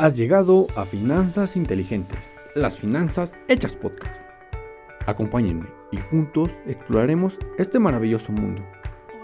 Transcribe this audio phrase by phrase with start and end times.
[0.00, 4.16] Has llegado a Finanzas Inteligentes, las finanzas hechas podcast.
[5.04, 8.62] Acompáñenme y juntos exploraremos este maravilloso mundo,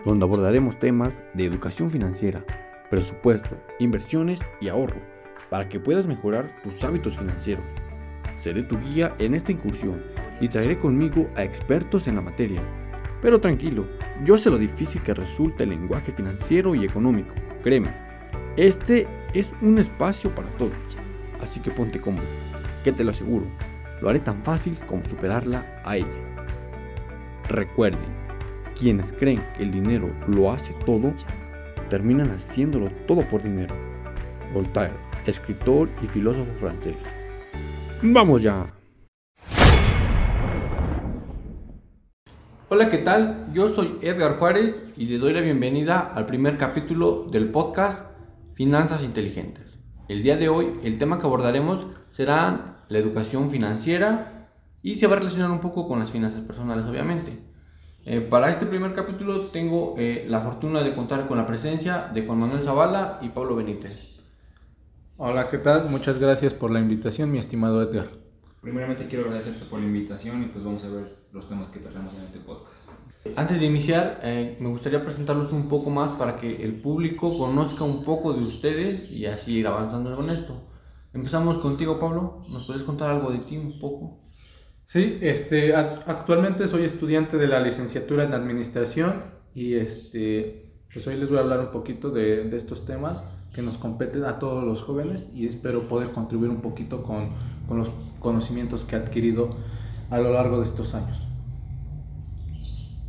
[0.05, 2.45] donde abordaremos temas de educación financiera,
[2.91, 5.01] presupuesto, inversiones y ahorro,
[5.49, 7.65] para que puedas mejorar tus hábitos financieros.
[8.39, 10.03] Seré tu guía en esta incursión
[10.43, 12.61] y traeré conmigo a expertos en la materia.
[13.23, 13.87] Pero tranquilo,
[14.27, 18.05] yo sé lo difícil que resulta el lenguaje financiero y económico, créeme
[18.57, 19.07] este
[19.39, 20.73] es un espacio para todos,
[21.43, 22.25] así que ponte cómodo,
[22.85, 23.45] que te lo aseguro,
[24.01, 26.07] lo haré tan fácil como superarla a ella.
[27.49, 28.01] Recuerden,
[28.79, 31.13] quienes creen que el dinero lo hace todo,
[31.91, 33.75] terminan haciéndolo todo por dinero.
[34.55, 34.95] Voltaire,
[35.27, 36.97] escritor y filósofo francés.
[38.03, 38.73] ¡Vamos ya!
[42.69, 43.47] Hola, ¿qué tal?
[43.53, 48.16] Yo soy Edgar Juárez y le doy la bienvenida al primer capítulo del podcast
[48.57, 49.67] Finanzas inteligentes.
[50.09, 54.49] El día de hoy el tema que abordaremos será la educación financiera
[54.83, 57.39] y se va a relacionar un poco con las finanzas personales, obviamente.
[58.07, 62.25] Eh, para este primer capítulo tengo eh, la fortuna de contar con la presencia de
[62.25, 64.17] Juan Manuel Zavala y Pablo Benítez.
[65.19, 65.91] Hola, ¿qué tal?
[65.91, 68.07] Muchas gracias por la invitación, mi estimado Edgar.
[68.63, 72.15] Primeramente quiero agradecerte por la invitación y pues vamos a ver los temas que tratamos
[72.15, 72.86] en este podcast.
[73.35, 77.85] Antes de iniciar, eh, me gustaría presentarlos un poco más para que el público conozca
[77.85, 80.63] un poco de ustedes y así ir avanzando con esto.
[81.13, 82.43] Empezamos contigo, Pablo.
[82.51, 84.21] ¿Nos puedes contar algo de ti un poco?
[84.85, 89.25] Sí, este, actualmente soy estudiante de la licenciatura en Administración
[89.55, 93.25] y este, pues hoy les voy a hablar un poquito de, de estos temas
[93.55, 97.31] que nos competen a todos los jóvenes y espero poder contribuir un poquito con,
[97.67, 99.57] con los conocimientos que he adquirido
[100.11, 101.19] a lo largo de estos años.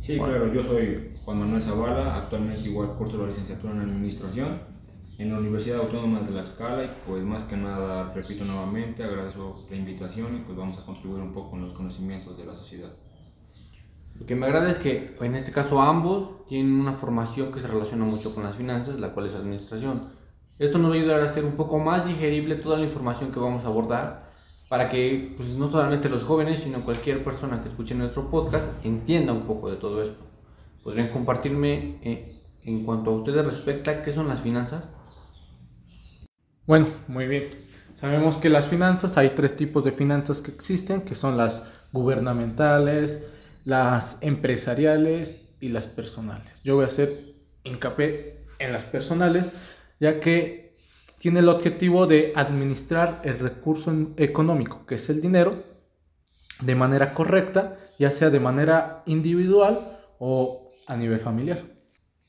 [0.08, 4.58] Sí, claro, yo soy Juan Manuel Zavala, actualmente igual curso la licenciatura en Administración
[5.18, 9.66] en la Universidad Autónoma de La Escala y pues más que nada, repito nuevamente, agradezco
[9.68, 12.88] la invitación y pues vamos a contribuir un poco con los conocimientos de la sociedad.
[14.18, 17.68] Lo que me agrada es que en este caso ambos tienen una formación que se
[17.68, 20.14] relaciona mucho con las finanzas, la cual es administración.
[20.58, 23.40] Esto nos va a ayudar a hacer un poco más digerible toda la información que
[23.40, 24.27] vamos a abordar
[24.68, 29.32] para que pues, no solamente los jóvenes, sino cualquier persona que escuche nuestro podcast entienda
[29.32, 30.24] un poco de todo esto.
[30.82, 34.84] ¿Podrían compartirme eh, en cuanto a ustedes respecta qué son las finanzas?
[36.66, 37.50] Bueno, muy bien.
[37.94, 43.26] Sabemos que las finanzas, hay tres tipos de finanzas que existen, que son las gubernamentales,
[43.64, 46.46] las empresariales y las personales.
[46.62, 47.34] Yo voy a hacer
[47.64, 49.50] hincapié en las personales,
[49.98, 50.67] ya que
[51.18, 55.62] tiene el objetivo de administrar el recurso económico, que es el dinero,
[56.60, 61.62] de manera correcta, ya sea de manera individual o a nivel familiar.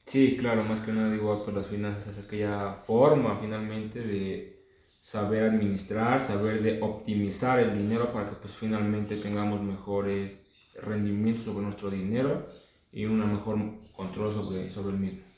[0.06, 4.66] Sí, claro, más que nada igual con las finanzas es aquella forma finalmente de
[5.00, 10.46] saber administrar, saber de optimizar el dinero para que pues finalmente tengamos mejores
[10.82, 12.46] rendimientos sobre nuestro dinero
[12.92, 13.60] y un mejor
[13.96, 15.29] control sobre, sobre el mismo.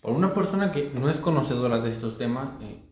[0.00, 2.84] Para una persona que no es conocedora de estos temas, eh,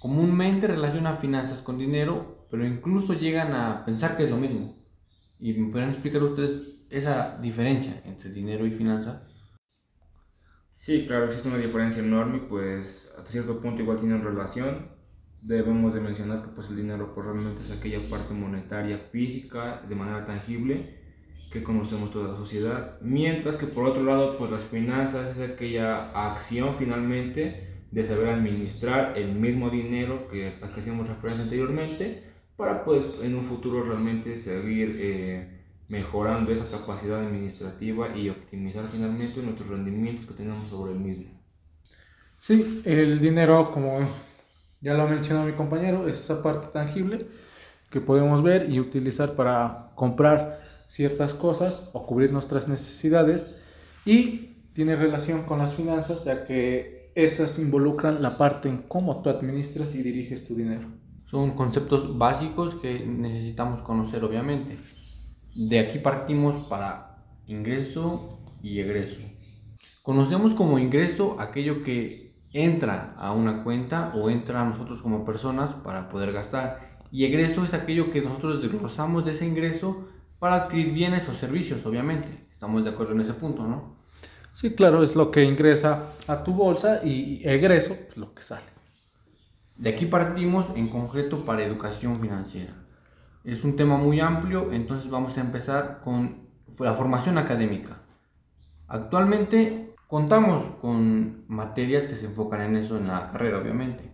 [0.00, 4.74] comúnmente relaciona finanzas con dinero, pero incluso llegan a pensar que es lo mismo.
[5.38, 9.22] ¿Y me podrían explicar ustedes esa diferencia entre dinero y finanzas?
[10.76, 14.88] Sí, claro, existe una diferencia enorme, pues hasta cierto punto igual tienen relación.
[15.42, 19.94] Debemos de mencionar que pues el dinero pues, realmente es aquella parte monetaria física de
[19.94, 20.97] manera tangible
[21.50, 26.10] que conocemos toda la sociedad, mientras que por otro lado, pues las finanzas es aquella
[26.30, 32.24] acción finalmente de saber administrar el mismo dinero que, al que hacíamos referencia anteriormente,
[32.56, 39.40] para pues en un futuro realmente seguir eh, mejorando esa capacidad administrativa y optimizar finalmente
[39.42, 41.30] nuestros rendimientos que tenemos sobre el mismo.
[42.38, 44.00] Sí, el dinero, como
[44.80, 47.26] ya lo ha mencionado mi compañero, es esa parte tangible
[47.90, 53.56] que podemos ver y utilizar para comprar ciertas cosas o cubrir nuestras necesidades
[54.04, 59.30] y tiene relación con las finanzas ya que estas involucran la parte en cómo tú
[59.30, 60.88] administras y diriges tu dinero.
[61.26, 64.78] Son conceptos básicos que necesitamos conocer obviamente.
[65.54, 69.20] De aquí partimos para ingreso y egreso.
[70.02, 75.74] Conocemos como ingreso aquello que entra a una cuenta o entra a nosotros como personas
[75.74, 76.98] para poder gastar.
[77.10, 80.08] Y egreso es aquello que nosotros desglosamos de ese ingreso
[80.38, 82.48] para adquirir bienes o servicios, obviamente.
[82.52, 83.96] Estamos de acuerdo en ese punto, ¿no?
[84.52, 88.66] Sí, claro, es lo que ingresa a tu bolsa y egreso, es lo que sale.
[89.76, 92.74] De aquí partimos en concreto para educación financiera.
[93.44, 96.48] Es un tema muy amplio, entonces vamos a empezar con
[96.78, 98.02] la formación académica.
[98.88, 104.07] Actualmente contamos con materias que se enfocan en eso en la carrera, obviamente.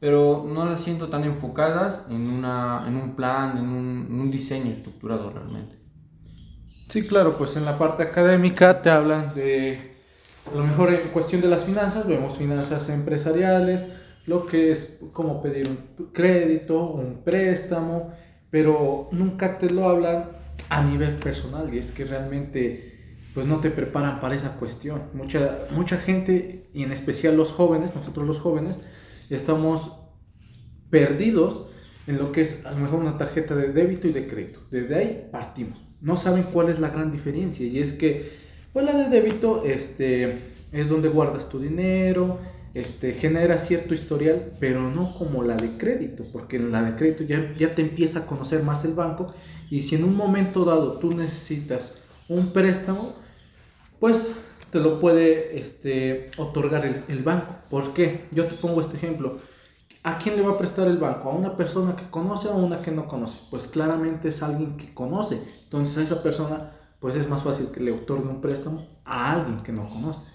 [0.00, 4.30] Pero no las siento tan enfocadas en, una, en un plan, en un, en un
[4.30, 5.76] diseño estructurado realmente.
[6.88, 9.92] Sí, claro, pues en la parte académica te hablan de,
[10.50, 13.84] a lo mejor en cuestión de las finanzas, vemos finanzas empresariales,
[14.26, 18.12] lo que es como pedir un crédito, un préstamo,
[18.50, 20.30] pero nunca te lo hablan
[20.68, 25.02] a nivel personal y es que realmente pues no te preparan para esa cuestión.
[25.14, 28.78] Mucha, mucha gente, y en especial los jóvenes, nosotros los jóvenes,
[29.34, 29.92] estamos
[30.90, 31.68] perdidos
[32.06, 34.60] en lo que es a lo mejor una tarjeta de débito y de crédito.
[34.70, 38.32] Desde ahí partimos no saben cuál es la gran diferencia y es que
[38.72, 40.38] pues la de débito este,
[40.72, 42.38] es donde guardas tu dinero,
[42.72, 47.24] este, genera cierto historial, pero no como la de crédito, porque en la de crédito
[47.24, 49.34] ya, ya te empieza a conocer más el banco
[49.70, 53.16] y si en un momento dado tú necesitas un préstamo,
[53.98, 54.30] pues
[54.70, 57.54] te lo puede este, otorgar el, el banco.
[57.68, 58.28] ¿Por qué?
[58.30, 59.38] Yo te pongo este ejemplo.
[60.02, 61.30] ¿A quién le va a prestar el banco?
[61.30, 63.38] ¿A una persona que conoce o a una que no conoce?
[63.50, 65.42] Pues claramente es alguien que conoce.
[65.64, 69.58] Entonces a esa persona pues es más fácil que le otorgue un préstamo a alguien
[69.58, 70.30] que no conoce.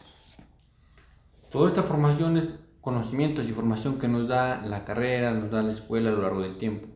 [1.51, 5.71] Toda esta formación es conocimientos y formación que nos da la carrera, nos da la
[5.71, 6.87] escuela a lo largo del tiempo.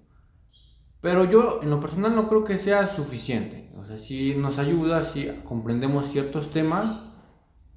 [1.02, 3.72] Pero yo en lo personal no creo que sea suficiente.
[3.78, 7.00] O sea, sí nos ayuda, sí comprendemos ciertos temas,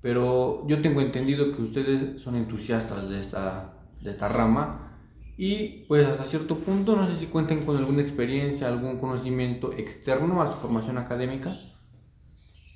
[0.03, 3.73] pero yo tengo entendido que ustedes son entusiastas de esta
[4.03, 4.99] de esta rama.
[5.39, 10.43] Y pues hasta cierto punto, no sé si cuenten con alguna experiencia, algún conocimiento externo
[10.43, 11.57] a su formación académica.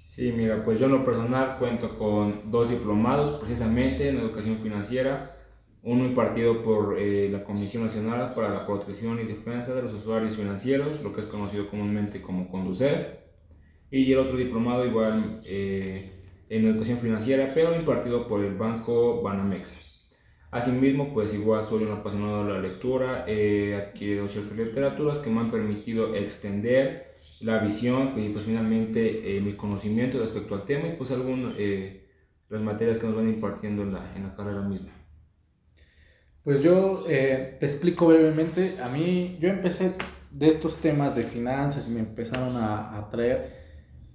[0.08, 5.36] Sí, mira, pues yo en lo personal cuento con dos diplomados precisamente en educación financiera,
[5.82, 10.36] uno impartido por eh, la Comisión Nacional para la Protección y Defensa de los Usuarios
[10.36, 13.08] Financieros, lo que es conocido comúnmente como CONDUCEF,
[13.90, 16.15] y el otro diplomado igual eh,
[16.48, 19.86] en educación financiera, pero impartido por el Banco Banamex.
[20.50, 25.40] Asimismo, pues igual soy un apasionado de la lectura, he adquirido ciertas literaturas que me
[25.40, 30.96] han permitido extender la visión y pues finalmente eh, mi conocimiento respecto al tema y
[30.96, 32.06] pues algunas eh,
[32.48, 34.92] las materias que nos van impartiendo en la, en la carrera misma.
[36.44, 39.94] Pues yo eh, te explico brevemente, a mí yo empecé
[40.30, 43.65] de estos temas de finanzas y me empezaron a atraer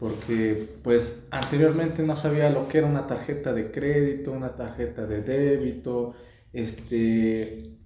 [0.02, 5.22] porque pues anteriormente no sabía lo que era una tarjeta de crédito, una tarjeta de
[5.22, 6.16] débito,
[6.54, 7.78] este,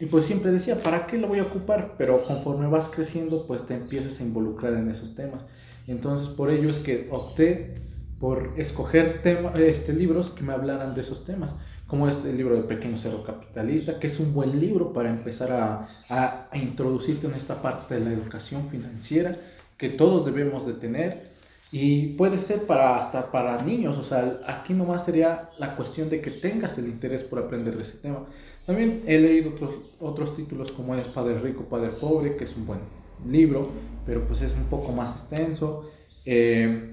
[0.00, 1.96] y pues siempre decía, ¿para qué lo voy a ocupar?
[1.98, 5.44] Pero conforme vas creciendo, pues te empiezas a involucrar en esos temas.
[5.86, 7.82] Entonces, por ello es que opté
[8.18, 11.54] por escoger tema, este, libros que me hablaran de esos temas,
[11.86, 15.52] como es el libro de Pequeño Cero Capitalista, que es un buen libro para empezar
[15.52, 19.36] a, a, a introducirte en esta parte de la educación financiera
[19.76, 21.31] que todos debemos de tener
[21.72, 26.20] y puede ser para hasta para niños, o sea, aquí nomás sería la cuestión de
[26.20, 28.26] que tengas el interés por aprender de ese tema.
[28.66, 32.66] También he leído otros, otros títulos como es Padre Rico, Padre Pobre, que es un
[32.66, 32.80] buen
[33.28, 33.70] libro,
[34.06, 35.90] pero pues es un poco más extenso.
[36.24, 36.92] Eh,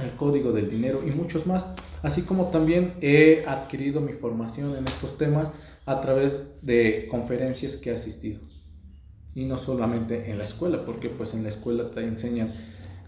[0.00, 1.66] el Código del Dinero y muchos más.
[2.02, 5.50] Así como también he adquirido mi formación en estos temas
[5.86, 8.40] a través de conferencias que he asistido.
[9.34, 12.52] Y no solamente en la escuela, porque pues en la escuela te enseñan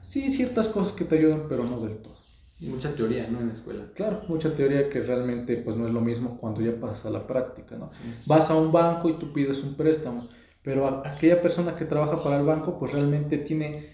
[0.02, 2.16] sí, ciertas cosas que te ayudan, pero no del todo.
[2.60, 3.40] Y mucha teoría, ¿no?
[3.40, 3.86] En la escuela.
[3.94, 7.26] Claro, mucha teoría que realmente pues no es lo mismo cuando ya pasas a la
[7.26, 7.90] práctica, ¿no?
[8.24, 10.28] Vas a un banco y tú pides un préstamo,
[10.62, 13.90] pero aquella persona que trabaja para el banco pues realmente tiene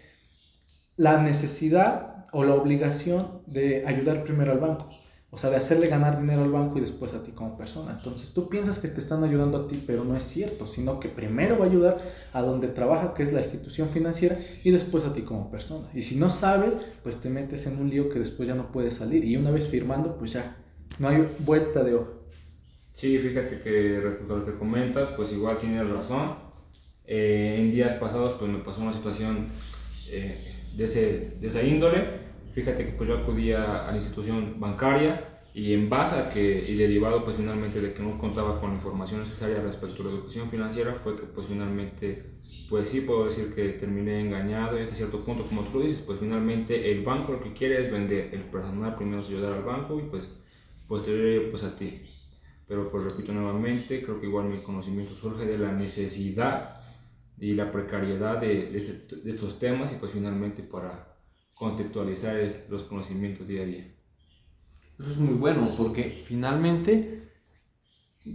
[0.96, 4.86] la necesidad o la obligación de ayudar primero al banco.
[5.30, 7.92] O sea, de hacerle ganar dinero al banco y después a ti como persona.
[7.98, 11.10] Entonces tú piensas que te están ayudando a ti, pero no es cierto, sino que
[11.10, 12.00] primero va a ayudar
[12.32, 15.86] a donde trabaja, que es la institución financiera, y después a ti como persona.
[15.92, 18.94] Y si no sabes, pues te metes en un lío que después ya no puedes
[18.94, 19.22] salir.
[19.24, 20.56] Y una vez firmando, pues ya
[20.98, 22.12] no hay vuelta de hoja.
[22.92, 26.36] Sí, fíjate que respecto a lo que comentas, pues igual tienes razón.
[27.04, 29.48] Eh, en días pasados, pues me pasó una situación
[30.08, 32.27] eh, de, ese, de esa índole
[32.58, 36.74] fíjate que pues yo acudía a la institución bancaria y en base a que, y
[36.74, 40.48] derivado pues finalmente de que no contaba con la información necesaria respecto a la educación
[40.48, 42.32] financiera, fue que pues finalmente,
[42.68, 46.18] pues sí puedo decir que terminé engañado y hasta cierto punto, como tú dices, pues
[46.18, 50.00] finalmente el banco lo que quiere es vender, el personal primero es ayudar al banco
[50.00, 50.28] y pues
[50.88, 52.02] posterior pues a ti.
[52.66, 56.80] Pero pues repito nuevamente, creo que igual mi conocimiento surge de la necesidad
[57.38, 61.07] y la precariedad de, de, este, de estos temas y pues finalmente para
[61.58, 62.36] contextualizar
[62.68, 63.94] los conocimientos día a día.
[64.98, 67.28] Eso es muy bueno porque finalmente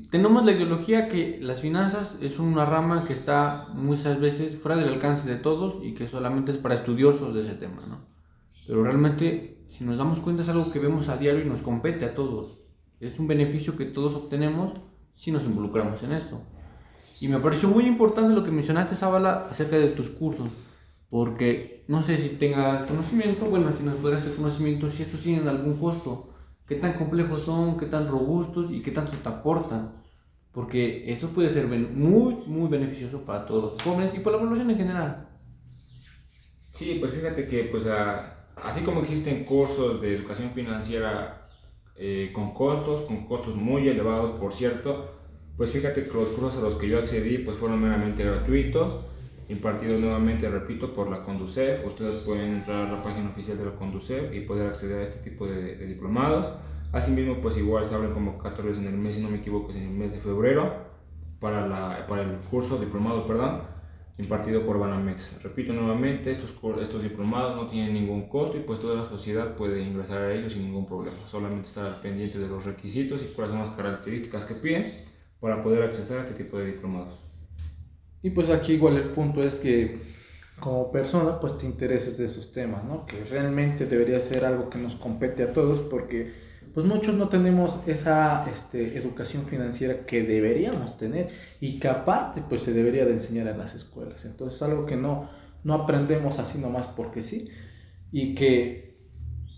[0.09, 4.93] tenemos la ideología que las finanzas es una rama que está muchas veces fuera del
[4.93, 8.05] alcance de todos y que solamente es para estudiosos de ese tema, ¿no?
[8.65, 12.05] Pero realmente, si nos damos cuenta, es algo que vemos a diario y nos compete
[12.05, 12.59] a todos.
[12.99, 14.73] Es un beneficio que todos obtenemos
[15.15, 16.41] si nos involucramos en esto.
[17.19, 20.49] Y me pareció muy importante lo que mencionaste, Zabala, acerca de tus cursos.
[21.13, 25.47] Porque no sé si tengas conocimiento, bueno, si nos puede hacer conocimiento, si estos tienen
[25.47, 26.33] algún costo,
[26.67, 30.01] qué tan complejos son, qué tan robustos y qué tanto te aportan.
[30.51, 34.71] Porque esto puede ser muy, muy beneficioso para todos los jóvenes y para la población
[34.71, 35.27] en general.
[36.71, 37.85] Sí, pues fíjate que pues
[38.55, 41.45] así como existen cursos de educación financiera
[41.95, 45.11] eh, con costos, con costos muy elevados por cierto,
[45.57, 49.12] pues fíjate que los cursos a los que yo accedí pues fueron meramente gratuitos,
[49.49, 51.85] impartidos nuevamente, repito, por la Conducef.
[51.85, 55.29] Ustedes pueden entrar a la página oficial de la Conducef y poder acceder a este
[55.29, 56.47] tipo de, diplomados.
[56.91, 59.83] Asimismo, pues igual se abren convocatorias en el mes, si no me equivoco, es en
[59.83, 60.93] el mes de febrero
[61.39, 63.63] para, el curso diplomado, perdón,
[64.17, 65.41] impartido por Banamex.
[65.43, 69.81] Repito nuevamente, estos, estos diplomados no tienen ningún costo y pues toda la sociedad puede
[69.81, 71.17] ingresar a ellos sin ningún problema.
[71.27, 75.03] Solamente estar pendiente de los requisitos y cuáles son las características que piden
[75.39, 77.32] para poder acceder a este tipo de diplomados.
[78.23, 80.13] Y pues aquí igual el punto es que
[80.59, 83.05] como persona pues te intereses de esos temas, ¿no?
[83.05, 86.31] Que realmente debería ser algo que nos compete a todos porque
[86.73, 92.61] pues muchos no tenemos esa este, educación financiera que deberíamos tener y que aparte pues
[92.61, 94.25] se debería de enseñar en las escuelas.
[94.25, 95.29] Entonces algo que no,
[95.63, 97.49] no aprendemos así nomás porque sí
[98.11, 98.97] y que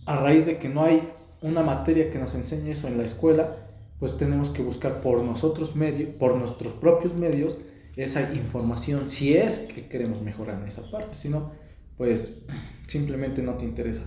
[0.05, 3.57] a raíz de que no hay una materia que nos enseñe eso en la escuela,
[4.00, 7.55] pues tenemos que buscar por nosotros medios, por nuestros propios medios,
[7.95, 11.51] esa información, si es que queremos mejorar en esa parte, si no,
[11.97, 12.43] pues
[12.87, 14.03] simplemente no te interesa.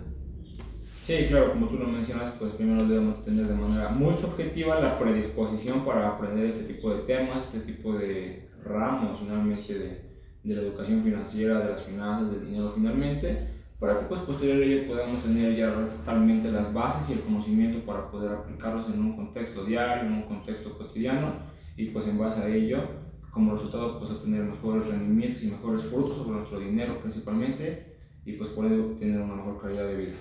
[1.03, 4.99] Sí, claro, como tú lo mencionas, pues primero debemos tener de manera muy subjetiva la
[4.99, 10.03] predisposición para aprender este tipo de temas, este tipo de ramos finalmente de,
[10.45, 13.49] de la educación financiera, de las finanzas, del dinero finalmente,
[13.81, 18.33] para que pues posteriormente podamos tener ya realmente las bases y el conocimiento para poder
[18.33, 21.33] aplicarlos en un contexto diario, en un contexto cotidiano
[21.77, 23.08] y pues en base a ello
[23.39, 28.51] como resultado pues obtener mejores rendimientos y mejores frutos sobre nuestro dinero principalmente y pues
[28.51, 30.13] poder obtener una mejor calidad de vida.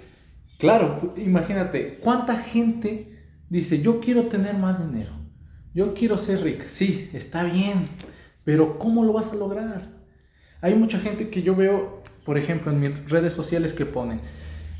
[0.59, 5.11] Claro, imagínate, ¿cuánta gente dice yo quiero tener más dinero?
[5.73, 6.65] Yo quiero ser rica.
[6.67, 7.89] Sí, está bien,
[8.43, 9.97] pero ¿cómo lo vas a lograr?
[10.61, 14.19] Hay mucha gente que yo veo por ejemplo, en mis redes sociales que ponen,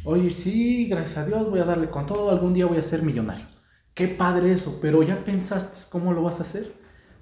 [0.04, 3.04] oye, sí, gracias a Dios voy a darle con todo, algún día voy a ser
[3.04, 3.46] millonario.
[3.94, 6.74] Qué padre eso, pero ya pensaste cómo lo vas a hacer.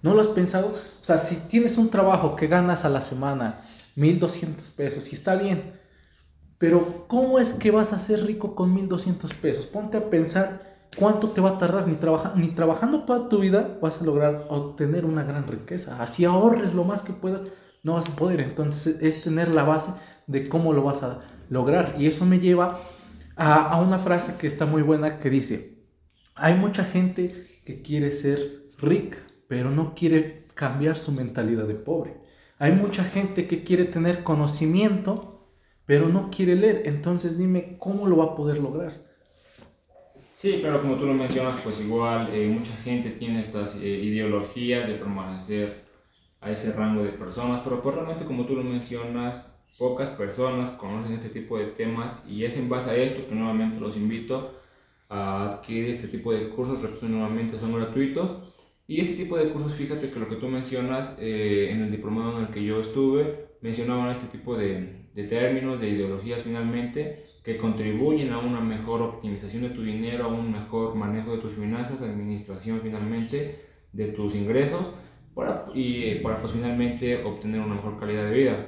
[0.01, 0.67] ¿No lo has pensado?
[0.67, 3.61] O sea, si tienes un trabajo que ganas a la semana
[3.95, 5.73] 1200 pesos, y está bien,
[6.57, 9.65] pero ¿cómo es que vas a ser rico con 1200 pesos?
[9.65, 13.77] Ponte a pensar cuánto te va a tardar, ni, trabaja, ni trabajando toda tu vida
[13.81, 16.01] vas a lograr obtener una gran riqueza.
[16.01, 17.41] Así ahorres lo más que puedas,
[17.83, 18.39] no vas a poder.
[18.39, 19.91] Entonces es tener la base
[20.27, 21.95] de cómo lo vas a lograr.
[21.99, 22.79] Y eso me lleva
[23.35, 25.85] a, una frase que está muy buena que dice,
[26.35, 32.17] hay mucha gente que quiere ser rica, pero no quiere cambiar su mentalidad de pobre.
[32.57, 35.49] Hay mucha gente que quiere tener conocimiento,
[35.85, 36.83] pero no quiere leer.
[36.85, 38.93] Entonces dime, ¿cómo lo va a poder lograr?
[40.33, 44.87] Sí, claro, como tú lo mencionas, pues igual eh, mucha gente tiene estas eh, ideologías
[44.87, 45.85] de permanecer
[46.41, 49.47] a ese rango de personas, pero pues realmente como tú lo mencionas,
[49.77, 53.79] pocas personas conocen este tipo de temas y es en base a esto que nuevamente
[53.79, 54.59] los invito
[55.09, 58.54] a adquirir este tipo de cursos, repito nuevamente, son gratuitos.
[58.87, 62.37] Y este tipo de cursos, fíjate que lo que tú mencionas eh, en el diplomado
[62.37, 67.57] en el que yo estuve, mencionaban este tipo de, de términos, de ideologías finalmente, que
[67.57, 72.01] contribuyen a una mejor optimización de tu dinero, a un mejor manejo de tus finanzas,
[72.01, 74.91] administración finalmente de tus ingresos,
[75.33, 78.67] para, y para pues finalmente obtener una mejor calidad de vida.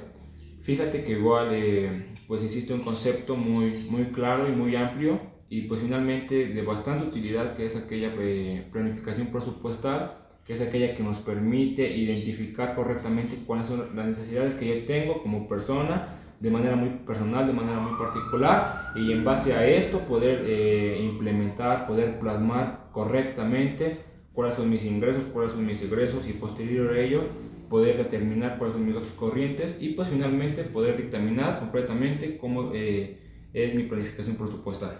[0.62, 5.62] Fíjate que igual eh, pues existe un concepto muy, muy claro y muy amplio y
[5.62, 11.02] pues finalmente de bastante utilidad que es aquella eh, planificación presupuestal, que es aquella que
[11.02, 16.08] nos permite identificar correctamente cuáles son las necesidades que yo tengo como persona
[16.40, 21.00] de manera muy personal, de manera muy particular y en base a esto poder eh,
[21.02, 24.00] implementar, poder plasmar correctamente
[24.32, 27.22] cuáles son mis ingresos, cuáles son mis egresos y posterior a ello
[27.68, 33.18] poder determinar cuáles son mis gastos corrientes y pues finalmente poder dictaminar completamente cómo eh,
[33.52, 34.98] es mi planificación presupuestal.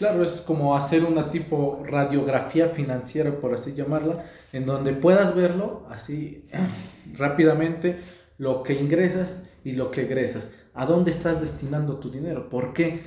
[0.00, 5.86] Claro, es como hacer una tipo radiografía financiera, por así llamarla, en donde puedas verlo
[5.90, 6.48] así
[7.12, 8.00] rápidamente,
[8.38, 12.48] lo que ingresas y lo que egresas, a dónde estás destinando tu dinero.
[12.48, 13.02] ¿Por qué?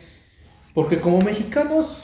[0.75, 1.97] Porque como mexicanos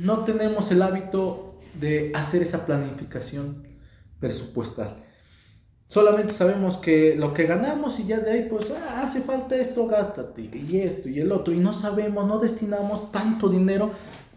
[0.00, 3.68] no tenemos el hábito de hacer esa planificación
[4.18, 4.96] presupuestal.
[5.86, 9.86] Solamente sabemos que lo que ganamos y ya de ahí pues ah, hace falta esto,
[9.86, 13.92] gástate y esto y el otro y no sabemos, no destinamos tanto dinero,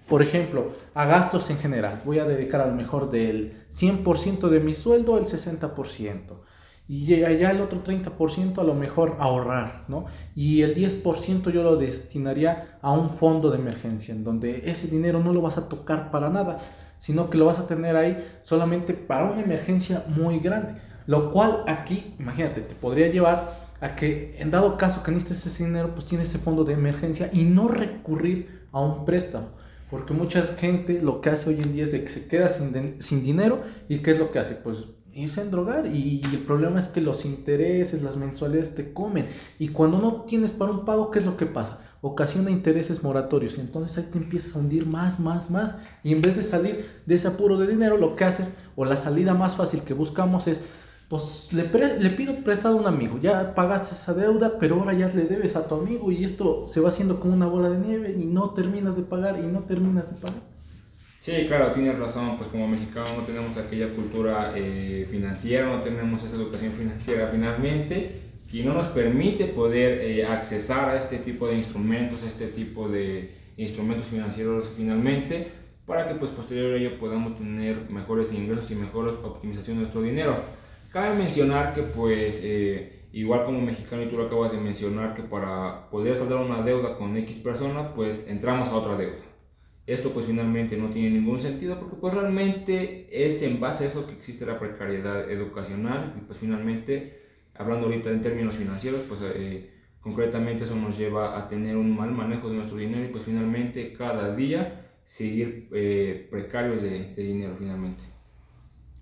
[0.07, 2.01] por ejemplo, a gastos en general.
[2.05, 6.43] Voy a dedicar al mejor del 100% de mi sueldo el 60%.
[6.89, 10.05] y allá el otro 30% a lo mejor ahorrar, ¿no?
[10.35, 15.19] Y el 10% yo lo destinaría a un fondo de emergencia, en donde ese dinero
[15.19, 16.59] no lo vas a tocar para nada,
[16.97, 20.75] sino que lo vas a tener ahí solamente para una emergencia muy grande.
[21.07, 25.65] Lo cual aquí, imagínate, te podría llevar a que en dado caso que necesites ese
[25.65, 29.49] dinero, pues tienes ese fondo de emergencia y no recurrir a un préstamo.
[29.89, 33.23] Porque mucha gente lo que hace hoy en día es de que se queda sin,
[33.23, 34.55] dinero y ¿qué es lo que hace?
[34.55, 39.27] Pues irse a drogar y, el problema es que los intereses, las mensualidades te comen
[39.57, 41.81] y cuando no tienes para un pago, ¿qué es lo que pasa?
[42.01, 46.35] Ocasiona intereses moratorios entonces ahí te empiezas a hundir más, más, más y en vez
[46.35, 49.81] de salir de ese apuro de dinero, lo que haces o la salida más fácil
[49.81, 50.61] que buscamos es
[51.09, 55.07] pues le, le, pido prestado a un amigo, ya pagaste esa deuda, pero ahora ya
[55.07, 58.15] le debes a tu amigo y esto se va haciendo como una bola de nieve
[58.19, 60.41] y no terminas de pagar y no terminas de pagar.
[61.19, 66.23] Sí, claro, tienes razón, pues como mexicanos no tenemos aquella cultura eh, financiera, no tenemos
[66.23, 68.21] esa educación financiera finalmente
[68.51, 72.87] y no nos permite poder eh, accesar a este tipo de instrumentos, a este tipo
[72.89, 75.51] de instrumentos financieros finalmente,
[75.85, 80.01] para que pues posterior a ello podamos tener mejores ingresos y mejores optimización de nuestro
[80.01, 80.35] dinero.
[80.91, 85.23] Cabe mencionar que pues eh, igual como mexicano y tú lo acabas de mencionar que
[85.23, 89.27] para poder saldar una deuda con X persona pues entramos a otra deuda
[89.87, 94.05] esto pues finalmente no tiene ningún sentido porque pues realmente es en base a eso
[94.05, 97.21] que existe la precariedad educacional y pues finalmente,
[97.55, 102.11] hablando ahorita en términos financieros, pues eh, concretamente eso nos lleva a tener un mal
[102.11, 107.55] manejo de nuestro dinero y pues finalmente cada día seguir eh, precarios de, de dinero
[107.57, 108.03] finalmente.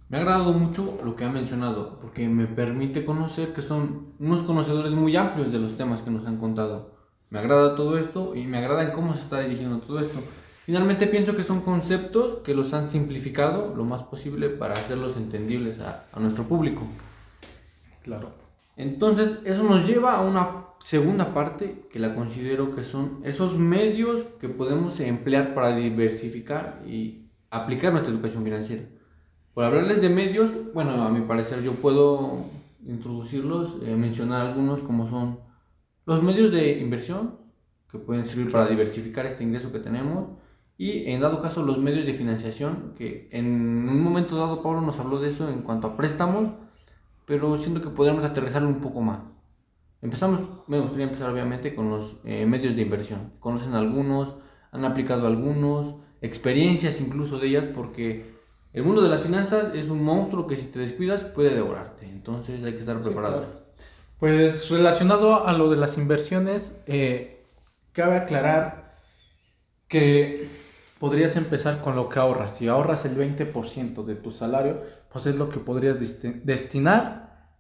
[0.08, 4.44] Me ha agradado mucho lo que ha mencionado porque me permite conocer que son unos
[4.44, 6.96] conocedores muy amplios de los temas que nos han contado.
[7.32, 10.20] Me agrada todo esto y me agrada en cómo se está dirigiendo todo esto.
[10.66, 15.80] Finalmente pienso que son conceptos que los han simplificado lo más posible para hacerlos entendibles
[15.80, 16.84] a, nuestro público.
[18.04, 18.30] Claro.
[18.78, 24.26] Entonces, eso nos lleva a una segunda parte que la considero que son esos medios
[24.40, 28.84] que podemos emplear para diversificar y aplicar nuestra educación financiera.
[29.56, 32.44] Por hablarles de medios, bueno, a mi parecer yo puedo
[32.86, 35.40] introducirlos, eh, mencionar algunos como son
[36.06, 37.38] los medios de inversión,
[37.90, 40.28] que pueden servir para diversificar este ingreso que tenemos,
[40.78, 43.46] y en dado caso los medios de financiación, que en
[43.88, 46.50] un momento dado Pablo nos habló de eso en cuanto a préstamos,
[47.26, 49.20] pero siento que podríamos aterrizarlo un poco más.
[50.02, 53.32] Empezamos, me gustaría empezar obviamente con los eh, medios de inversión.
[53.40, 54.36] Conocen algunos,
[54.74, 58.35] han aplicado algunos, experiencias incluso de ellas, porque
[58.76, 62.06] el mundo de las finanzas es un monstruo que si te descuidas puede devorarte.
[62.08, 63.46] Entonces hay que estar preparado.
[64.20, 67.46] Pues relacionado a lo de las inversiones, eh,
[67.94, 68.98] cabe aclarar
[69.88, 70.50] que
[71.00, 72.58] podrías empezar con lo que ahorras.
[72.58, 75.98] Si ahorras el 20% de tu salario, pues es lo que podrías
[76.44, 77.54] destinar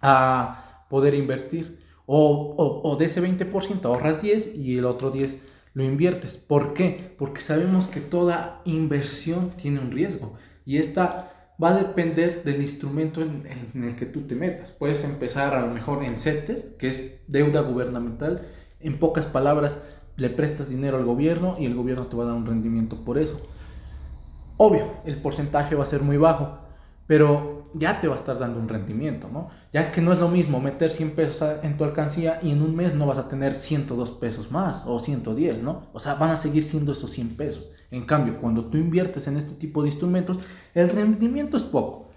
[0.00, 1.86] a poder invertir.
[2.04, 5.40] O, de ese 20% ahorras 10 y el otro 10
[5.74, 6.36] lo inviertes.
[6.36, 7.14] ¿Por qué?
[7.16, 10.36] Porque sabemos que toda inversión tiene un riesgo
[10.68, 14.70] y esta va a depender del instrumento en, el que tú te metas.
[14.70, 18.42] Puedes empezar a lo mejor en CETES, que es deuda gubernamental.
[18.78, 19.78] En pocas palabras,
[20.18, 23.16] le prestas dinero al gobierno y el gobierno te va a dar un rendimiento por
[23.16, 23.40] eso.
[24.58, 26.58] Obvio, el porcentaje va a ser muy bajo,
[27.08, 29.48] pero ya te va a estar dando un rendimiento, ¿no?
[29.72, 32.76] Ya que no es lo mismo meter 100 pesos en tu alcancía y en un
[32.76, 35.88] mes no vas a tener 102 pesos más o 110, ¿no?
[35.92, 37.68] O sea, van a seguir siendo esos 100 pesos.
[37.90, 40.38] En cambio, cuando tú inviertes en este tipo de instrumentos,
[40.74, 42.10] el rendimiento es poco,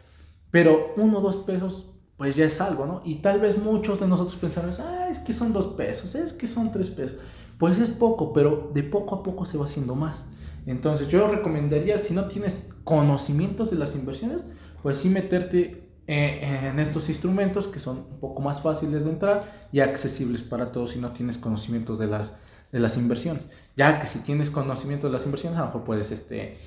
[0.52, 3.02] pero uno o dos pesos pues ya es algo, ¿no?
[3.04, 6.46] Y tal vez muchos de nosotros pensamos, ah, es que son dos pesos, es que
[6.46, 7.18] son tres pesos
[7.62, 10.26] pues es poco, pero de poco a poco se va haciendo más.
[10.66, 14.44] Entonces yo recomendaría, si no tienes conocimientos de las inversiones,
[14.82, 19.68] pues sí meterte eh, en estos instrumentos que son un poco más fáciles de entrar
[19.72, 22.38] y accesibles para todos si no tienes conocimiento de las,
[22.72, 23.50] de las inversiones.
[23.78, 26.58] Ya que si tienes conocimiento de las inversiones, a lo mejor puedes este,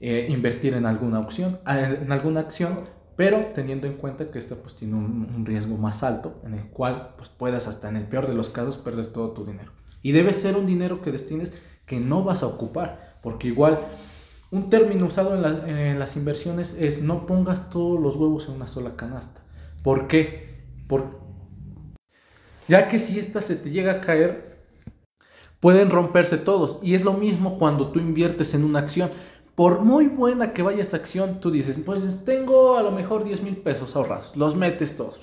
[0.00, 2.84] eh, invertir en alguna opción, en alguna acción,
[3.16, 6.64] pero teniendo en cuenta que esta pues tiene un, un, riesgo más alto en el
[6.64, 9.72] cual pues puedas hasta en el peor de los casos perder todo tu dinero.
[10.02, 11.52] Y debe ser un dinero que destines
[11.86, 13.80] que no vas a ocupar, porque igual
[14.50, 18.96] un término usado en, las inversiones es no pongas todos los huevos en una sola
[18.96, 19.42] canasta.
[19.82, 20.64] ¿Por qué?
[20.86, 21.20] Por,
[22.68, 24.64] ya que si esta se te llega a caer,
[25.60, 26.78] pueden romperse todos.
[26.82, 29.10] Y es lo mismo cuando tú inviertes en una acción.
[29.54, 33.42] Por muy buena que vaya esa acción, tú dices, pues tengo a lo mejor 10
[33.42, 35.20] mil pesos ahorrados, los metes todos.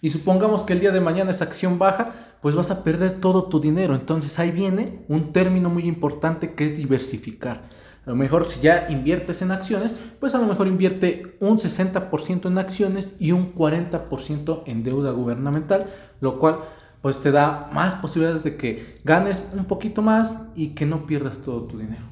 [0.00, 3.44] y supongamos que el día de mañana esa acción baja, pues vas a perder todo
[3.44, 3.94] tu dinero.
[3.94, 7.62] Entonces ahí viene un término muy importante que es diversificar.
[8.06, 12.46] A lo mejor si ya inviertes en acciones, pues a lo mejor invierte un 60%
[12.46, 15.86] en acciones y un 40% en deuda gubernamental,
[16.20, 16.58] lo cual
[17.00, 21.38] pues te da más posibilidades de que ganes un poquito más y que no pierdas
[21.38, 22.02] todo tu dinero.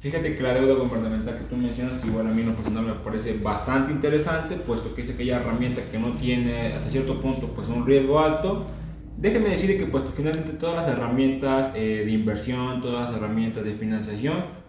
[0.00, 2.94] Fíjate que la deuda gubernamental que tú mencionas, igual a mí en lo personal me
[2.94, 7.68] parece bastante interesante, puesto que es aquella herramienta que no tiene hasta cierto punto pues
[7.68, 8.66] un riesgo alto.
[9.16, 13.74] Déjeme decir que pues finalmente todas las herramientas eh, de inversión, todas las herramientas de
[13.74, 14.61] financiación,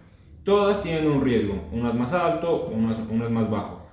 [0.43, 3.83] todas tienen un riesgo, unas más alto, unas, unas más bajo.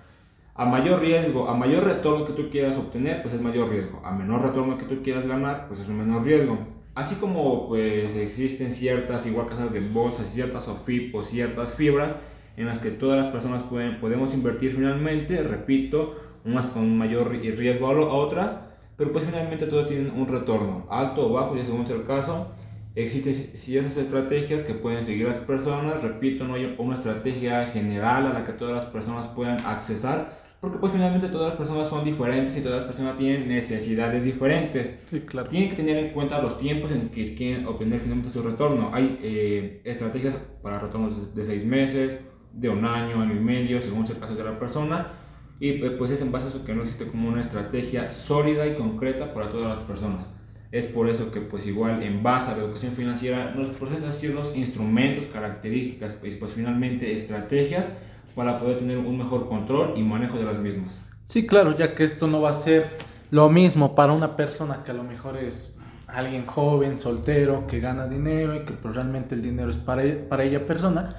[0.54, 4.00] A mayor riesgo, a mayor retorno que tú quieras obtener, pues es mayor riesgo.
[4.04, 6.58] A menor retorno que tú quieras ganar, pues es un menor riesgo.
[6.94, 12.16] Así como pues existen ciertas igual casas de bolsa, ciertas OFIP o ciertas fibras
[12.56, 17.86] en las que todas las personas pueden, podemos invertir finalmente, repito, unas con mayor riesgo
[17.86, 18.58] a otras,
[18.96, 22.48] pero pues finalmente todas tienen un retorno, alto o bajo, ya según sea el caso.
[22.96, 28.32] Existen ciertas estrategias que pueden seguir las personas, repito, no hay una estrategia general a
[28.32, 32.56] la que todas las personas puedan accesar, porque pues finalmente todas las personas son diferentes
[32.56, 34.98] y todas las personas tienen necesidades diferentes.
[35.08, 35.48] Sí, claro.
[35.48, 38.90] Tienen que tener en cuenta los tiempos en que quieren obtener finalmente su retorno.
[38.92, 42.20] Hay eh, estrategias para retornos de, seis meses,
[42.52, 45.12] de un año, año y medio, según sea el caso de la persona.
[45.60, 48.74] Y pues es en base a eso que no existe como una estrategia sólida y
[48.74, 50.26] concreta para todas las personas.
[50.72, 54.56] Es por eso que pues igual en base a la educación financiera nos presentan ciertos
[54.56, 57.88] instrumentos, características, pues, pues finalmente estrategias
[58.36, 61.00] para poder tener un mejor control y manejo de las mismas.
[61.24, 62.88] Sí, claro, ya que esto no va a ser
[63.30, 68.06] lo mismo para una persona que a lo mejor es alguien joven, soltero, que gana
[68.06, 71.16] dinero y que pues realmente el dinero es para, e-, para ella persona,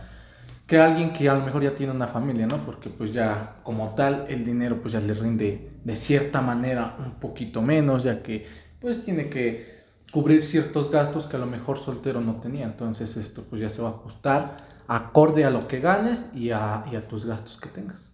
[0.67, 2.65] que alguien que a lo mejor ya tiene una familia, ¿no?
[2.65, 7.15] Porque pues ya como tal el dinero pues ya le rinde de cierta manera un
[7.15, 8.47] poquito menos, ya que
[8.81, 9.79] pues tiene que
[10.11, 12.65] cubrir ciertos gastos que a lo mejor soltero no tenía.
[12.65, 16.83] Entonces esto pues ya se va a ajustar acorde a lo que ganes y a,
[17.07, 18.11] tus gastos que tengas.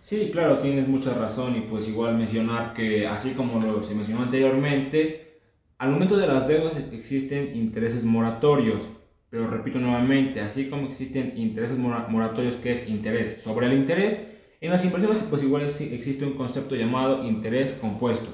[0.00, 4.22] Sí, claro, tienes mucha razón y pues igual mencionar que así como lo se mencionó
[4.22, 5.40] anteriormente,
[5.76, 8.82] al momento de las deudas existen intereses moratorios,
[9.28, 14.18] pero repito nuevamente, así como existen intereses moratorios que es interés sobre el interés,
[14.62, 18.30] en las inversiones pues igual existe un concepto llamado interés compuesto,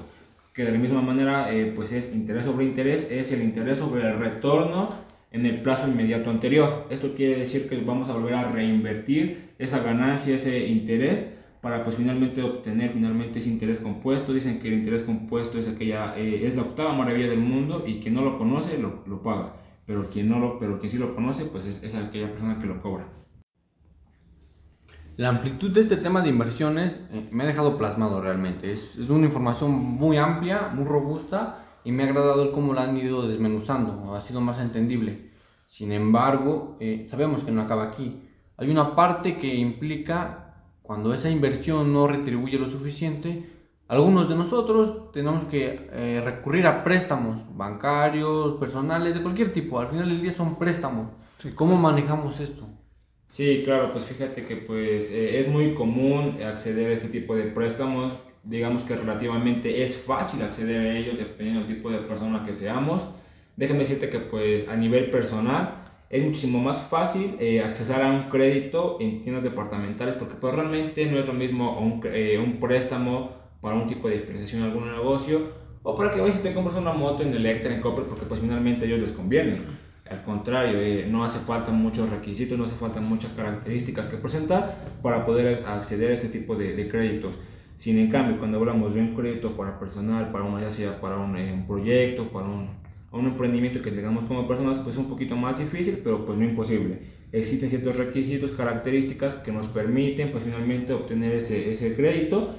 [0.53, 4.07] que de la misma manera eh, pues es interés sobre interés, es el interés sobre
[4.07, 4.89] el retorno
[5.31, 6.85] en el plazo inmediato anterior.
[6.91, 11.95] Esto quiere decir que vamos a volver a reinvertir esa ganancia, ese interés, para pues
[11.95, 14.33] finalmente obtener finalmente ese interés compuesto.
[14.33, 17.99] Dicen que el interés compuesto es aquella, eh, es la octava maravilla del mundo y
[17.99, 19.55] quien no lo conoce lo, lo, paga.
[19.87, 22.67] Pero quien, no lo, pero quien sí lo conoce, pues es, es aquella persona que
[22.67, 23.22] lo cobra.
[25.15, 28.71] La amplitud de este tema de inversiones eh, me ha dejado plasmado realmente.
[28.71, 32.83] Es, es, una información muy amplia, muy robusta y me ha agradado el cómo la
[32.83, 35.29] han ido desmenuzando, ha sido más entendible.
[35.67, 38.23] Sin embargo, eh, sabemos que no acaba aquí.
[38.57, 43.49] Hay una parte que implica cuando esa inversión no retribuye lo suficiente,
[43.87, 49.79] algunos de nosotros tenemos que eh, recurrir a préstamos bancarios, personales, de cualquier tipo.
[49.79, 51.09] Al final del día son préstamos.
[51.55, 52.67] ¿Cómo manejamos esto?
[53.33, 57.45] Sí, claro, pues fíjate que pues eh, es muy común acceder a este tipo de
[57.45, 62.53] préstamos digamos que relativamente es fácil acceder a ellos dependiendo del tipo de persona que
[62.53, 63.01] seamos.
[63.55, 68.29] Déjame decirte que pues a nivel personal es muchísimo más fácil eh, acceder a un
[68.29, 73.31] crédito en tiendas departamentales porque pues realmente no es lo mismo un, eh, un préstamo
[73.61, 76.77] para un tipo de financiación en algún negocio o para que vayas y te compres
[76.77, 79.72] una moto en Electra, en Copper, porque pues finalmente a ellos les conviene.
[80.09, 84.85] Al contrario, eh, no hace falta muchos requisitos, no hace falta muchas características que presentar
[85.01, 87.35] para poder acceder a este tipo de, de créditos.
[87.77, 91.17] Sin en cambio, cuando hablamos de un crédito para personal, para una, ya sea para
[91.17, 92.69] un, eh, proyecto, para un,
[93.11, 96.43] un, emprendimiento que tengamos como personas, pues es un poquito más difícil, pero pues no
[96.43, 96.99] imposible.
[97.31, 102.55] Existen ciertos requisitos, características que nos permiten pues finalmente obtener ese, ese crédito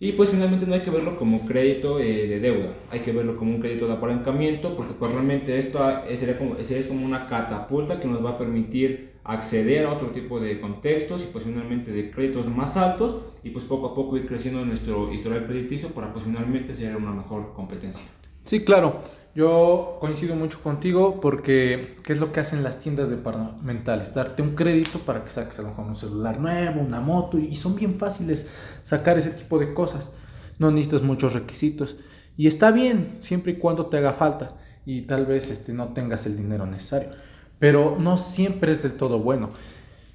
[0.00, 3.36] y pues finalmente no hay que verlo como crédito eh, de deuda, hay que verlo
[3.36, 5.80] como un crédito de apalancamiento porque pues realmente esto
[6.14, 10.38] sería como, es como una catapulta que nos va a permitir acceder a otro tipo
[10.38, 14.26] de contextos y pues finalmente de créditos más altos y pues poco a poco ir
[14.26, 18.04] creciendo nuestro historial crediticio para pues finalmente ser una mejor competencia.
[18.44, 19.00] Sí, claro.
[19.34, 24.14] Yo coincido mucho contigo porque ¿qué es lo que hacen las tiendas departamentales?
[24.14, 27.56] Darte un crédito para que saques a lo mejor un celular nuevo, una moto y
[27.56, 28.48] son bien fáciles
[28.84, 30.12] sacar ese tipo de cosas.
[30.58, 31.96] No necesitas muchos requisitos
[32.36, 36.26] y está bien siempre y cuando te haga falta y tal vez este, no tengas
[36.26, 37.10] el dinero necesario
[37.58, 39.50] pero no siempre es del todo bueno.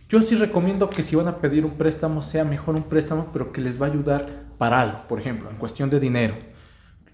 [0.07, 3.51] Yo sí recomiendo que si van a pedir un préstamo sea mejor un préstamo, pero
[3.51, 4.27] que les va a ayudar
[4.57, 6.35] para algo, por ejemplo, en cuestión de dinero.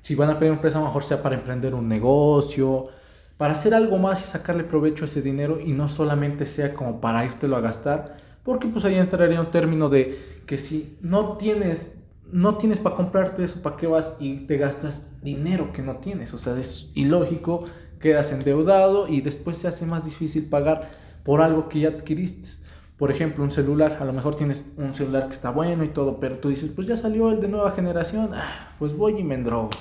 [0.06, 2.90] Si van a pedir un préstamo, mejor sea para emprender un negocio,
[3.38, 7.02] para hacer algo más y sacarle provecho a ese dinero y no solamente sea como
[7.02, 11.98] para írtelo a gastar, porque pues ahí entraría un término de que si no tienes
[12.32, 16.36] no tienes para comprarte eso, ¿para qué vas y te gastas dinero que no tienes?
[16.36, 17.64] O sea, es ilógico,
[18.00, 20.92] quedas endeudado y después se hace más difícil pagar
[21.24, 22.50] por algo que ya adquiriste.
[22.98, 26.20] Por ejemplo, un celular, a lo mejor tienes un celular que está bueno y todo,
[26.20, 29.34] pero tú dices, pues ya salió el de nueva generación, ah, pues voy y me
[29.34, 29.72] endrogo.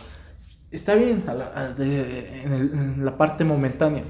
[0.75, 1.23] Está bien
[1.79, 4.03] en, la parte momentánea,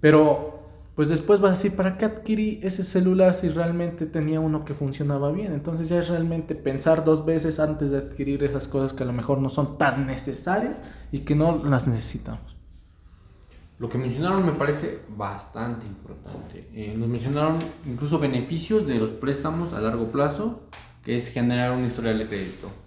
[0.00, 0.60] pero
[0.94, 4.74] pues después vas a decir, ¿para qué adquirí ese celular si realmente tenía uno que
[4.74, 5.52] funcionaba bien?
[5.52, 9.12] Entonces ya es realmente pensar dos veces antes de adquirir esas cosas que a lo
[9.12, 12.56] mejor no son tan necesarias y que no las necesitamos.
[13.80, 16.68] Lo que mencionaron me parece bastante importante.
[16.74, 20.60] Eh, nos mencionaron incluso beneficios de los préstamos a largo plazo,
[21.04, 22.83] que es generar un historial de crédito.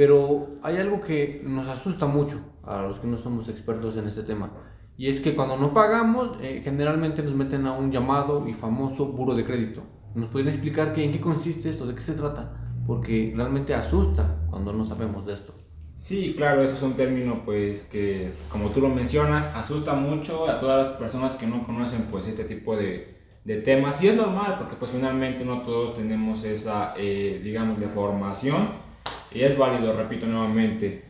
[0.00, 4.22] Pero hay algo que nos asusta mucho a los que no somos expertos en este
[4.22, 4.50] tema.
[4.96, 9.08] Y es que cuando no pagamos, eh, generalmente nos meten a un llamado y famoso
[9.08, 9.82] buro de crédito.
[10.14, 11.86] ¿Nos pueden explicar qué, en qué consiste esto?
[11.86, 12.50] ¿De qué se trata?
[12.86, 15.52] Porque realmente asusta cuando no sabemos de esto.
[15.96, 20.58] Sí, claro, eso es un término pues que, como tú lo mencionas, asusta mucho a
[20.60, 24.56] todas las personas que no conocen pues este tipo de, de temas y es normal
[24.58, 28.79] porque pues finalmente no todos tenemos esa, eh, digamos, de formación
[29.32, 31.04] y es válido, repito nuevamente.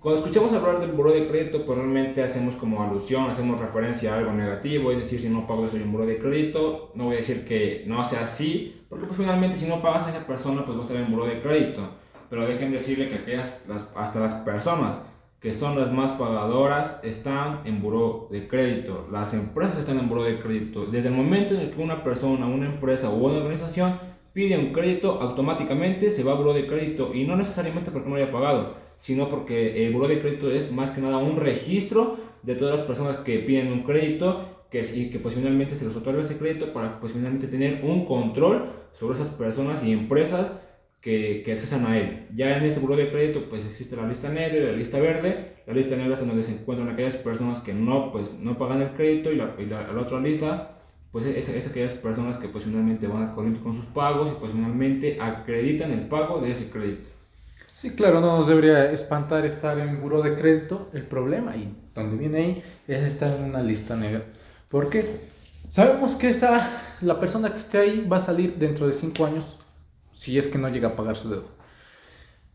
[0.00, 4.18] Cuando escuchamos hablar del buro de crédito, pues realmente hacemos como alusión, hacemos referencia a
[4.18, 7.18] algo negativo, es decir, si no pago soy un buro de crédito, no voy a
[7.18, 10.76] decir que no sea así, porque pues finalmente si no pagas a esa persona, pues
[10.76, 13.64] va a estar en buro de crédito pero dejen decirle que aquellas,
[13.94, 14.98] hasta las personas
[15.40, 19.06] que son las más pagadoras están en buró de crédito.
[19.12, 20.86] Las empresas están en buró de crédito.
[20.86, 24.00] Desde el momento en el que una persona, una empresa o una organización
[24.34, 28.16] pide un crédito, automáticamente se va a buró de crédito y no necesariamente porque no
[28.16, 32.56] haya pagado, sino porque el buró de crédito es más que nada un registro de
[32.56, 36.20] todas las personas que piden un crédito que, y que pues finalmente se les otorga
[36.20, 40.52] ese crédito para pues finalmente tener un control sobre esas personas y empresas
[41.00, 42.26] que, que, accesan a él.
[42.34, 45.54] Ya en este buro de crédito pues existe la lista negra y la lista verde.
[45.66, 48.90] La lista negra es donde se encuentran aquellas personas que no, pues, no pagan el
[48.90, 50.73] crédito y la, y la, otra lista
[51.14, 54.34] pues es, es, aquellas personas que pues finalmente van a corriente con sus pagos y
[54.40, 57.08] pues finalmente acreditan el pago de ese crédito.
[57.72, 60.90] Sí, claro, no nos debería espantar estar en buro de crédito.
[60.92, 64.24] El problema, y donde viene ahí, es estar en una lista negra.
[64.68, 65.28] ¿Por qué?
[65.68, 69.60] Sabemos que esa, la persona que esté ahí va a salir dentro de 5 años
[70.12, 71.46] si es que no llega a pagar su deuda.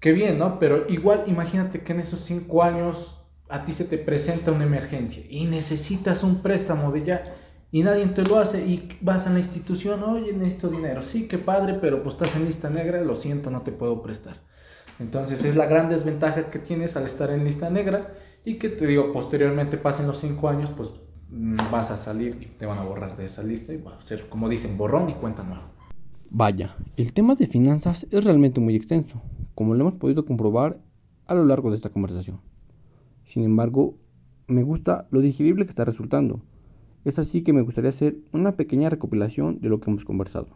[0.02, 0.60] Qué bien, ¿no?
[0.60, 3.16] Pero igual imagínate que en esos cinco años
[3.48, 7.36] a ti se te presenta una emergencia y necesitas un préstamo de ya
[7.72, 11.02] y nadie te lo hace y vas a la institución, oye, necesito dinero.
[11.04, 14.42] Sí, qué padre, pero pues estás en lista negra, lo siento, no te puedo prestar.
[15.00, 18.88] Entonces es la gran desventaja que tienes al estar en lista negra y que te
[18.88, 20.90] digo, posteriormente pasen los cinco años, pues
[21.72, 24.28] vas a salir y te van a borrar de esa lista y va a ser,
[24.30, 25.72] como dicen, borrón y cuenta nueva.
[26.32, 29.22] Vaya, el tema de finanzas es realmente muy extenso,
[29.56, 30.80] como lo hemos podido comprobar
[31.28, 32.42] a lo largo de esta conversación.
[33.26, 33.96] Sin embargo,
[34.48, 36.42] me gusta lo digerible que está resultando.
[37.06, 40.48] Es así que me gustaría hacer una pequeña recopilación de lo que hemos conversado.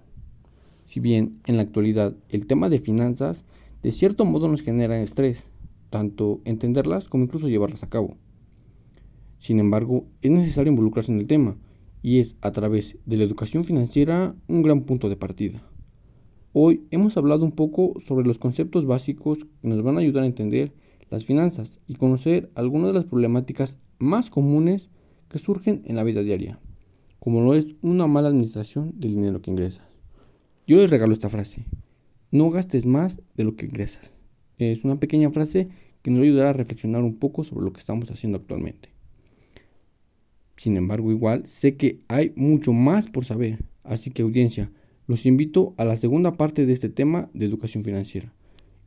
[0.86, 3.46] Si bien en la actualidad el tema de finanzas
[3.82, 5.50] de cierto modo nos genera estrés,
[5.90, 8.18] tanto entenderlas como incluso llevarlas a cabo.
[9.40, 11.58] Sin embargo, es necesario involucrarse en el tema,
[12.02, 15.64] y es a través de la educación financiera un gran punto de partida.
[16.52, 20.28] Hoy hemos hablado un poco sobre los conceptos básicos que nos van a ayudar a
[20.28, 20.74] entender
[21.10, 24.90] las finanzas y conocer algunas de las problemáticas más comunes
[25.34, 26.60] que surgen en la vida diaria,
[27.20, 29.86] como lo es una mala administración del dinero que ingresas.
[30.68, 31.66] Yo les regalo esta frase,
[32.32, 34.14] no gastes más de lo que ingresas.
[34.60, 35.70] Es una pequeña frase
[36.04, 38.90] que nos ayudará a reflexionar un poco sobre lo que estamos haciendo actualmente.
[40.56, 43.66] Sin embargo, igual sé que hay mucho más por saber.
[43.84, 44.72] Así que audiencia,
[45.08, 48.32] los invito a la segunda parte de este tema de educación financiera.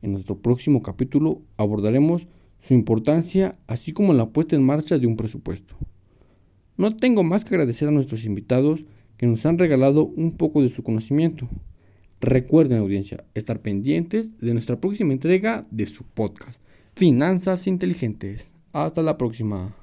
[0.00, 2.28] En nuestro próximo capítulo abordaremos
[2.60, 5.74] su importancia así como la puesta en marcha de un presupuesto.
[6.76, 8.84] No tengo más que agradecer a nuestros invitados
[9.16, 11.48] que nos han regalado un poco de su conocimiento.
[12.20, 16.60] Recuerden audiencia, estar pendientes de nuestra próxima entrega de su podcast,
[16.94, 18.46] Finanzas Inteligentes.
[18.72, 19.74] Hasta la próxima.